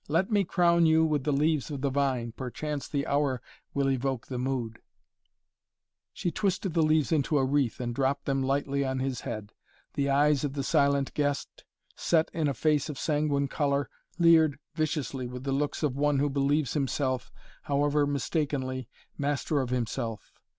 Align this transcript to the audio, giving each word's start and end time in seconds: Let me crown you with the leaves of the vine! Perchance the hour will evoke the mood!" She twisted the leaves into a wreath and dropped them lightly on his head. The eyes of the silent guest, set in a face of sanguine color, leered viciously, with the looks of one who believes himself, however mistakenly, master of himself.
Let 0.07 0.31
me 0.31 0.43
crown 0.43 0.87
you 0.87 1.05
with 1.05 1.25
the 1.25 1.31
leaves 1.31 1.69
of 1.69 1.81
the 1.81 1.91
vine! 1.91 2.31
Perchance 2.31 2.87
the 2.87 3.05
hour 3.05 3.39
will 3.75 3.87
evoke 3.87 4.25
the 4.25 4.39
mood!" 4.39 4.79
She 6.11 6.31
twisted 6.31 6.73
the 6.73 6.81
leaves 6.81 7.11
into 7.11 7.37
a 7.37 7.45
wreath 7.45 7.79
and 7.79 7.93
dropped 7.93 8.25
them 8.25 8.41
lightly 8.41 8.83
on 8.83 8.97
his 8.97 9.21
head. 9.21 9.51
The 9.93 10.09
eyes 10.09 10.43
of 10.43 10.53
the 10.53 10.63
silent 10.63 11.13
guest, 11.13 11.65
set 11.95 12.31
in 12.33 12.47
a 12.47 12.55
face 12.55 12.89
of 12.89 12.97
sanguine 12.97 13.47
color, 13.47 13.91
leered 14.17 14.57
viciously, 14.73 15.27
with 15.27 15.43
the 15.43 15.51
looks 15.51 15.83
of 15.83 15.95
one 15.95 16.17
who 16.17 16.31
believes 16.31 16.73
himself, 16.73 17.31
however 17.61 18.07
mistakenly, 18.07 18.89
master 19.19 19.61
of 19.61 19.69
himself. 19.69 20.33